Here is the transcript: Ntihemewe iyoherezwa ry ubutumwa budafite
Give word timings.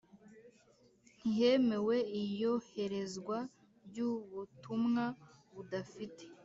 Ntihemewe 1.17 1.97
iyoherezwa 2.21 3.37
ry 3.87 3.97
ubutumwa 4.09 5.03
budafite 5.53 6.23